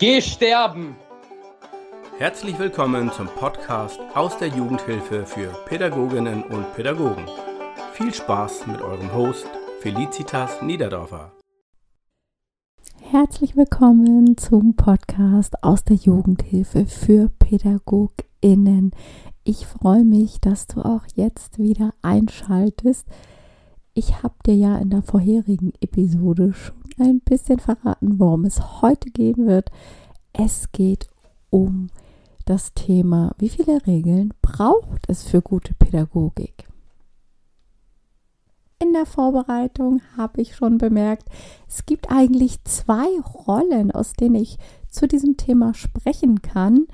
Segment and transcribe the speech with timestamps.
[0.00, 0.96] Geh sterben!
[2.16, 7.26] Herzlich willkommen zum Podcast aus der Jugendhilfe für Pädagoginnen und Pädagogen.
[7.92, 9.46] Viel Spaß mit eurem Host
[9.82, 11.32] Felicitas Niederdorfer.
[13.10, 18.92] Herzlich willkommen zum Podcast aus der Jugendhilfe für PädagogInnen.
[19.44, 23.06] Ich freue mich, dass du auch jetzt wieder einschaltest.
[24.00, 29.10] Ich habe dir ja in der vorherigen Episode schon ein bisschen verraten, worum es heute
[29.10, 29.70] gehen wird.
[30.32, 31.10] Es geht
[31.50, 31.88] um
[32.46, 36.66] das Thema, wie viele Regeln braucht es für gute Pädagogik?
[38.78, 41.28] In der Vorbereitung habe ich schon bemerkt,
[41.68, 43.06] es gibt eigentlich zwei
[43.46, 44.56] Rollen, aus denen ich
[44.88, 46.86] zu diesem Thema sprechen kann.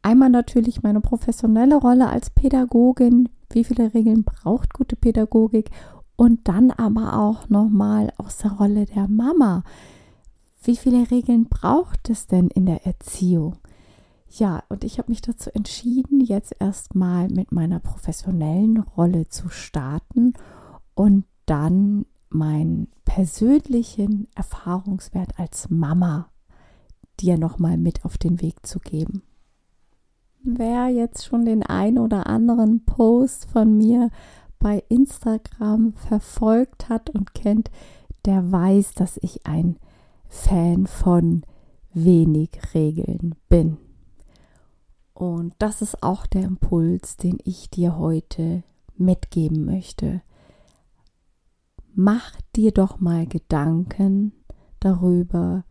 [0.00, 5.68] Einmal natürlich meine professionelle Rolle als Pädagogin, wie viele Regeln braucht gute Pädagogik
[6.16, 9.64] und dann aber auch nochmal aus der Rolle der Mama.
[10.62, 13.56] Wie viele Regeln braucht es denn in der Erziehung?
[14.28, 20.32] Ja, und ich habe mich dazu entschieden, jetzt erstmal mit meiner professionellen Rolle zu starten
[20.94, 26.28] und dann meinen persönlichen Erfahrungswert als Mama
[27.20, 29.22] dir nochmal mit auf den Weg zu geben.
[30.42, 34.10] Wer jetzt schon den ein oder anderen Post von mir
[34.62, 37.70] bei Instagram verfolgt hat und kennt,
[38.24, 39.76] der weiß, dass ich ein
[40.28, 41.44] Fan von
[41.92, 43.76] wenig Regeln bin.
[45.14, 48.62] Und das ist auch der Impuls, den ich dir heute
[48.96, 50.22] mitgeben möchte.
[51.94, 54.32] Mach dir doch mal Gedanken
[54.80, 55.64] darüber,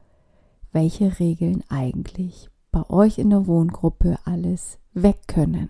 [0.72, 5.70] welche Regeln eigentlich bei euch in der Wohngruppe alles weg können.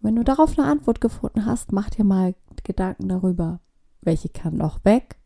[0.00, 3.60] Wenn du darauf eine Antwort gefunden hast, mach dir mal Gedanken darüber,
[4.00, 5.16] welche kann noch weg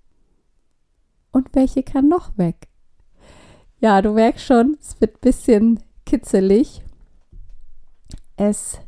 [1.33, 2.69] und welche kann noch weg.
[3.81, 6.83] Ja, du merkst schon, es wird ein bisschen kitzelig.
[8.37, 8.79] Es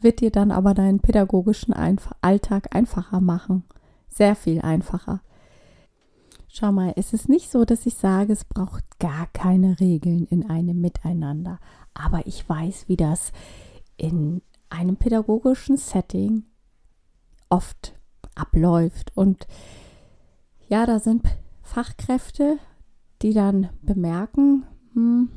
[0.00, 3.64] wird dir dann aber deinen pädagogischen Einf Alltag einfacher machen.
[4.08, 5.20] Sehr viel einfacher.
[6.48, 10.48] Schau mal, es ist nicht so, dass ich sage, es braucht gar keine Regeln in
[10.48, 11.58] einem Miteinander.
[11.94, 13.32] Aber ich weiß, wie das
[13.96, 14.40] in
[14.74, 16.44] einem pädagogischen Setting
[17.48, 17.94] oft
[18.34, 19.12] abläuft.
[19.16, 19.46] Und
[20.68, 21.22] ja, da sind
[21.62, 22.58] Fachkräfte,
[23.22, 25.30] die dann bemerken, hm,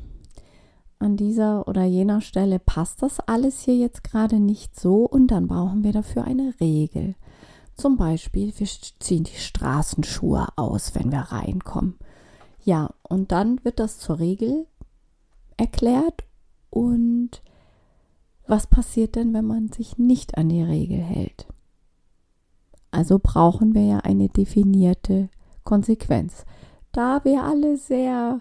[0.98, 5.46] an dieser oder jener Stelle passt das alles hier jetzt gerade nicht so und dann
[5.46, 7.14] brauchen wir dafür eine Regel.
[7.76, 11.96] Zum Beispiel, wir ziehen die Straßenschuhe aus, wenn wir reinkommen.
[12.64, 14.66] Ja, und dann wird das zur Regel
[15.56, 16.24] erklärt
[16.70, 17.40] und
[18.48, 21.46] was passiert denn, wenn man sich nicht an die Regel hält?
[22.90, 25.28] Also brauchen wir ja eine definierte
[25.64, 26.46] Konsequenz.
[26.92, 28.40] Da wir alle sehr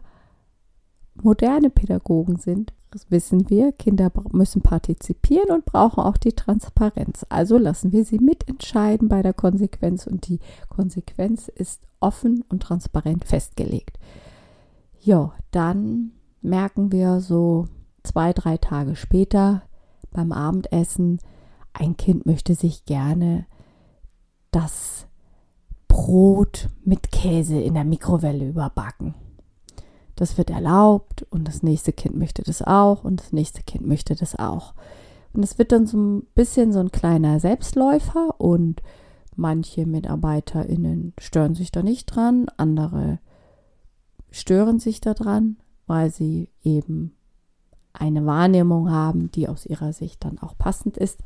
[1.22, 7.26] moderne Pädagogen sind, das wissen wir, Kinder müssen partizipieren und brauchen auch die Transparenz.
[7.28, 13.26] Also lassen wir sie mitentscheiden bei der Konsequenz und die Konsequenz ist offen und transparent
[13.26, 14.00] festgelegt.
[15.02, 17.68] Ja, dann merken wir so
[18.04, 19.64] zwei, drei Tage später,
[20.18, 21.20] beim Abendessen,
[21.74, 23.46] ein Kind möchte sich gerne
[24.52, 25.06] das
[25.88, 29.14] Brot mit Käse in der Mikrowelle überbacken.
[30.16, 34.16] Das wird erlaubt und das nächste Kind möchte das auch und das nächste Kind möchte
[34.16, 34.74] das auch.
[35.34, 38.82] Und es wird dann so ein bisschen so ein kleiner Selbstläufer und
[39.36, 43.20] manche MitarbeiterInnen stören sich da nicht dran, andere
[44.32, 47.17] stören sich daran, weil sie eben
[48.00, 51.20] eine Wahrnehmung haben, die aus ihrer Sicht dann auch passend ist.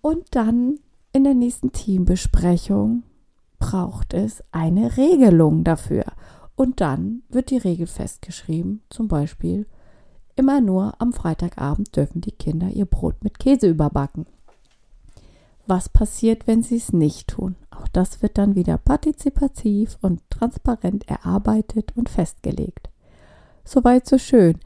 [0.00, 0.78] Und dann
[1.12, 3.02] in der nächsten Teambesprechung
[3.58, 6.04] braucht es eine Regelung dafür.
[6.56, 9.66] Und dann wird die Regel festgeschrieben, zum Beispiel
[10.36, 14.26] immer nur am Freitagabend dürfen die Kinder ihr Brot mit Käse überbacken.
[15.66, 17.56] Was passiert, wenn sie es nicht tun?
[17.70, 22.88] Auch das wird dann wieder partizipativ und transparent erarbeitet und festgelegt.
[23.64, 24.58] Soweit so schön.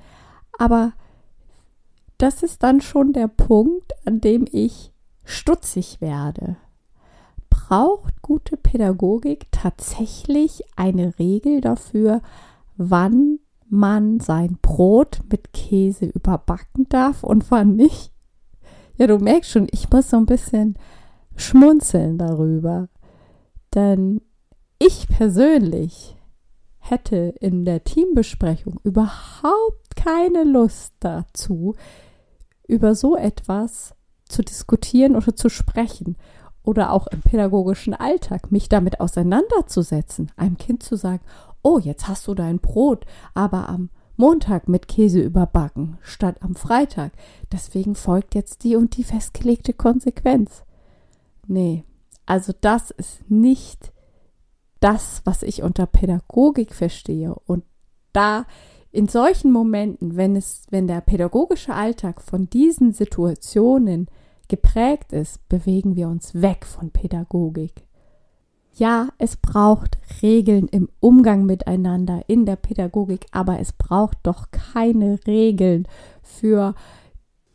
[0.58, 0.92] Aber
[2.18, 4.92] das ist dann schon der Punkt, an dem ich
[5.24, 6.56] stutzig werde.
[7.50, 12.20] Braucht gute Pädagogik tatsächlich eine Regel dafür,
[12.76, 13.38] wann
[13.68, 18.12] man sein Brot mit Käse überbacken darf und wann nicht?
[18.96, 20.78] Ja, du merkst schon, ich muss so ein bisschen
[21.36, 22.88] schmunzeln darüber.
[23.74, 24.20] Denn
[24.78, 26.13] ich persönlich
[26.84, 31.74] hätte in der Teambesprechung überhaupt keine Lust dazu,
[32.66, 33.94] über so etwas
[34.28, 36.16] zu diskutieren oder zu sprechen
[36.62, 41.22] oder auch im pädagogischen Alltag mich damit auseinanderzusetzen, einem Kind zu sagen,
[41.62, 47.12] oh, jetzt hast du dein Brot, aber am Montag mit Käse überbacken statt am Freitag.
[47.50, 50.64] Deswegen folgt jetzt die und die festgelegte Konsequenz.
[51.46, 51.84] Nee,
[52.26, 53.93] also das ist nicht
[54.84, 57.34] das, was ich unter Pädagogik verstehe.
[57.46, 57.64] Und
[58.12, 58.44] da
[58.92, 64.08] in solchen Momenten, wenn es, wenn der pädagogische Alltag von diesen Situationen
[64.46, 67.86] geprägt ist, bewegen wir uns weg von Pädagogik.
[68.74, 75.18] Ja, es braucht Regeln im Umgang miteinander in der Pädagogik, aber es braucht doch keine
[75.26, 75.88] Regeln
[76.22, 76.74] für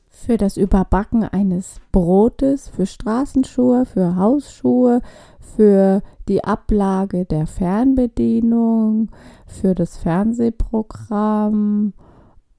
[0.09, 5.01] für das Überbacken eines Brotes, für Straßenschuhe, für Hausschuhe,
[5.39, 9.09] für die Ablage der Fernbedienung,
[9.45, 11.93] für das Fernsehprogramm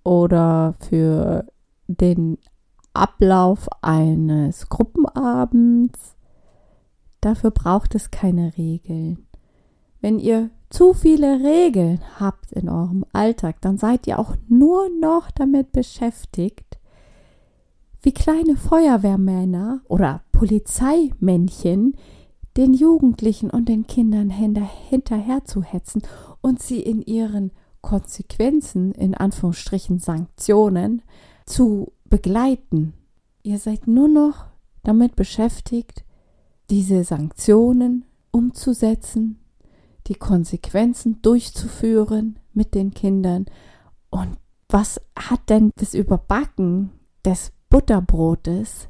[0.04, 1.46] oder für
[1.86, 2.38] den
[2.94, 6.16] Ablauf eines Gruppenabends.
[7.20, 9.26] Dafür braucht es keine Regeln.
[10.00, 15.30] Wenn ihr zu viele Regeln habt in eurem Alltag, dann seid ihr auch nur noch
[15.30, 16.79] damit beschäftigt,
[18.02, 21.96] wie kleine Feuerwehrmänner oder Polizeimännchen
[22.56, 26.02] den Jugendlichen und den Kindern hinterher zu hetzen
[26.40, 31.02] und sie in ihren Konsequenzen, in Anführungsstrichen Sanktionen,
[31.46, 32.94] zu begleiten.
[33.42, 34.46] Ihr seid nur noch
[34.82, 36.04] damit beschäftigt,
[36.70, 39.38] diese Sanktionen umzusetzen,
[40.06, 43.46] die Konsequenzen durchzuführen mit den Kindern.
[44.10, 44.38] Und
[44.68, 46.90] was hat denn das Überbacken
[47.24, 48.88] des Butterbrotes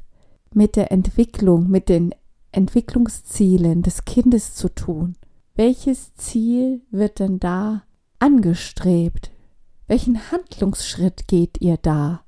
[0.53, 2.15] mit der Entwicklung, mit den
[2.51, 5.15] Entwicklungszielen des Kindes zu tun?
[5.55, 7.83] Welches Ziel wird denn da
[8.17, 9.31] angestrebt?
[9.87, 12.21] Welchen Handlungsschritt geht ihr da?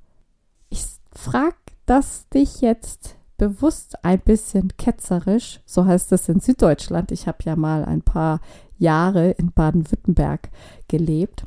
[0.70, 1.56] Ich frage
[1.86, 7.10] das dich jetzt bewusst ein bisschen ketzerisch, so heißt es in Süddeutschland.
[7.10, 8.40] Ich habe ja mal ein paar
[8.78, 10.50] Jahre in Baden-Württemberg
[10.86, 11.46] gelebt.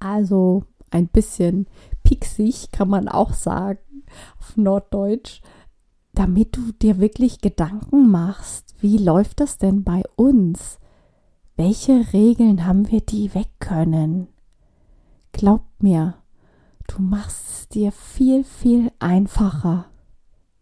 [0.00, 1.68] Also ein bisschen
[2.02, 3.78] pieksig kann man auch sagen
[4.38, 5.40] auf Norddeutsch,
[6.14, 10.78] damit du dir wirklich Gedanken machst, wie läuft das denn bei uns?
[11.56, 14.28] Welche Regeln haben wir, die weg können?
[15.32, 16.14] Glaub mir,
[16.86, 19.86] du machst es dir viel, viel einfacher.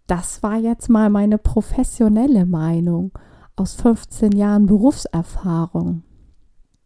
[0.07, 3.13] Das war jetzt mal meine professionelle Meinung
[3.57, 6.03] aus 15 Jahren Berufserfahrung.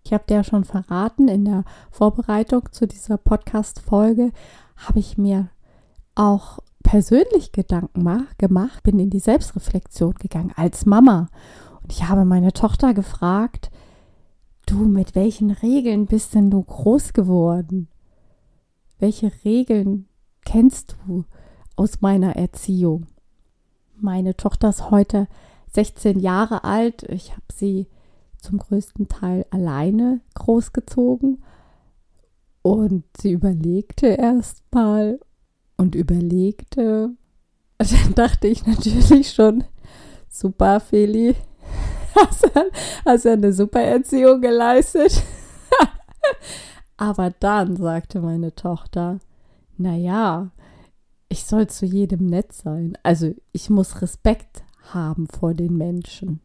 [0.04, 4.30] Ich habe dir ja schon verraten, in der Vorbereitung zu dieser Podcast-Folge
[4.76, 5.48] habe ich mir
[6.16, 8.04] auch persönlich Gedanken
[8.38, 11.28] gemacht, bin in die Selbstreflexion gegangen als Mama.
[11.82, 13.70] Und ich habe meine Tochter gefragt,
[14.66, 17.88] du, mit welchen Regeln bist denn du groß geworden?
[18.98, 20.08] Welche Regeln
[20.44, 21.24] kennst du
[21.76, 23.06] aus meiner Erziehung?
[23.96, 25.28] Meine Tochter ist heute
[25.72, 27.02] 16 Jahre alt.
[27.04, 27.88] Ich habe sie
[28.38, 31.42] zum größten Teil alleine großgezogen.
[32.62, 35.20] Und sie überlegte erst mal
[35.76, 37.10] und überlegte.
[37.78, 39.64] Dann dachte ich natürlich schon,
[40.28, 41.34] super, Feli,
[42.14, 42.50] hast,
[43.04, 45.22] hast ja eine super Erziehung geleistet.
[46.96, 49.18] Aber dann sagte meine Tochter,
[49.76, 50.50] naja,
[51.28, 52.96] ich soll zu jedem nett sein.
[53.02, 54.64] Also ich muss Respekt
[54.94, 56.40] haben vor den Menschen.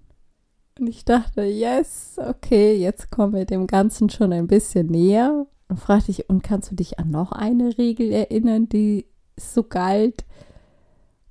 [0.79, 5.45] Und ich dachte, yes, okay, jetzt kommen wir dem Ganzen schon ein bisschen näher.
[5.69, 9.05] Und fragte ich, und kannst du dich an noch eine Regel erinnern, die
[9.37, 10.25] so galt?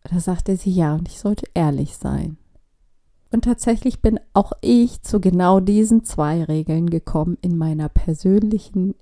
[0.04, 2.36] Da sagte sie ja, und ich sollte ehrlich sein.
[3.32, 8.94] Und tatsächlich bin auch ich zu genau diesen zwei Regeln gekommen in meiner persönlichen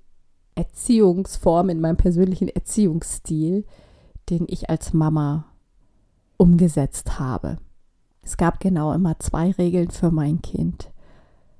[0.55, 3.65] Erziehungsform, in meinem persönlichen Erziehungsstil,
[4.29, 5.45] den ich als Mama
[6.37, 7.57] umgesetzt habe.
[8.21, 10.91] Es gab genau immer zwei Regeln für mein Kind.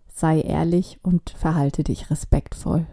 [0.08, 2.86] Sei ehrlich und verhalte dich respektvoll.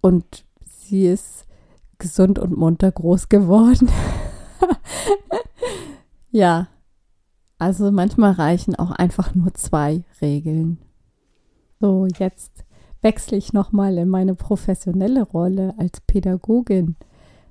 [0.00, 1.46] Und sie ist
[2.00, 3.88] gesund und munter groß geworden.
[6.32, 6.66] ja,
[7.58, 10.78] also manchmal reichen auch einfach nur zwei Regeln.
[11.78, 12.64] So, jetzt
[13.02, 16.96] wechsle ich nochmal in meine professionelle Rolle als Pädagogin.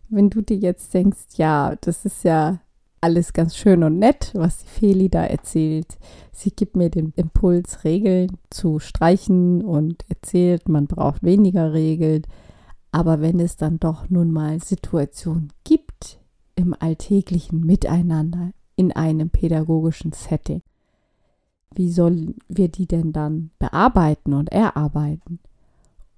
[0.10, 2.60] Wenn du dir jetzt denkst, ja, das ist ja
[3.02, 5.98] alles ganz schön und nett, was die Feli da erzählt.
[6.32, 12.24] Sie gibt mir den Impuls, Regeln zu streichen und erzählt, man braucht weniger Regeln.
[12.92, 16.20] Aber wenn es dann doch nun mal Situationen gibt
[16.56, 20.62] im alltäglichen Miteinander in einem pädagogischen Setting,
[21.74, 25.40] wie sollen wir die denn dann bearbeiten und erarbeiten?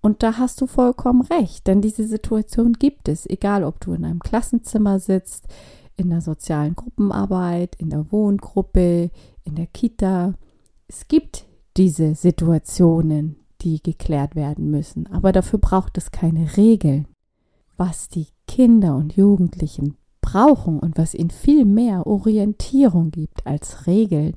[0.02, 4.04] Und da hast du vollkommen recht, denn diese Situation gibt es, egal ob du in
[4.04, 5.48] einem Klassenzimmer sitzt,
[5.96, 9.12] in der sozialen Gruppenarbeit, in der Wohngruppe,
[9.44, 10.34] in der Kita.
[10.88, 11.46] Es gibt
[11.78, 15.08] diese Situationen, die geklärt werden müssen.
[15.08, 17.08] Aber dafür braucht es keine Regeln.
[17.78, 24.36] Was die Kinder und Jugendlichen brauchen und was ihnen viel mehr Orientierung gibt als Regeln,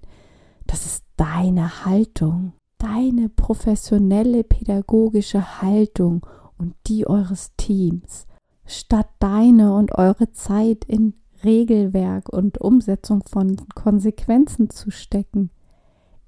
[0.67, 6.27] das ist deine Haltung, deine professionelle pädagogische Haltung
[6.57, 8.27] und die eures Teams,
[8.65, 11.15] statt deine und eure Zeit in
[11.45, 15.51] Regelwerk und Umsetzung von Konsequenzen zu stecken.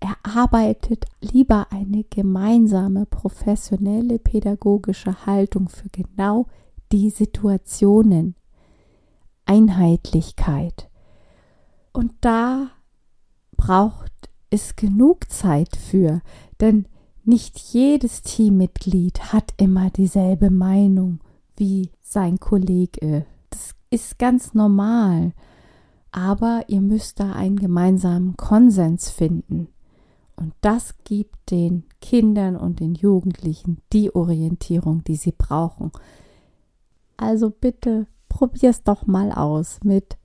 [0.00, 6.46] Erarbeitet lieber eine gemeinsame professionelle pädagogische Haltung für genau
[6.92, 8.34] die Situationen.
[9.46, 10.90] Einheitlichkeit.
[11.92, 12.70] Und da
[13.56, 14.12] braucht
[14.50, 16.20] es genug Zeit für,
[16.60, 16.86] denn
[17.24, 21.20] nicht jedes Teammitglied hat immer dieselbe Meinung
[21.56, 23.26] wie sein Kollege.
[23.50, 25.32] Das ist ganz normal.
[26.12, 29.68] Aber ihr müsst da einen gemeinsamen Konsens finden.
[30.37, 35.90] Und das gibt den Kindern und den Jugendlichen die Orientierung, die sie brauchen.
[37.16, 40.19] Also bitte probier's doch mal aus mit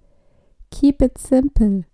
[0.69, 1.85] Keep it simple.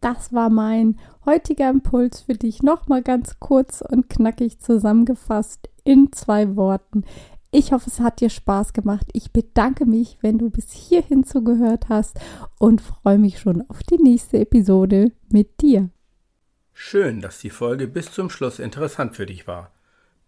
[0.00, 2.62] Das war mein heutiger Impuls für dich.
[2.62, 7.04] Nochmal ganz kurz und knackig zusammengefasst in zwei Worten.
[7.50, 9.06] Ich hoffe, es hat dir Spaß gemacht.
[9.12, 12.18] Ich bedanke mich, wenn du bis hierhin zugehört hast
[12.58, 15.90] und freue mich schon auf die nächste Episode mit dir.
[16.82, 19.70] Schön, dass die Folge bis zum Schluss interessant für dich war.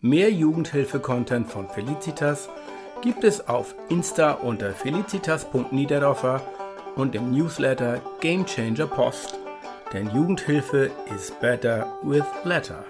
[0.01, 2.51] Mehr Jugendhilfe-Content von Felicitas
[3.01, 6.43] gibt es auf Insta unter felicitas.niederdorfer
[6.95, 9.39] und im Newsletter Game Changer Post.
[9.95, 12.85] Denn Jugendhilfe is better with letter.